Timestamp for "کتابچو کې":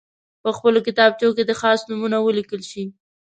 0.87-1.43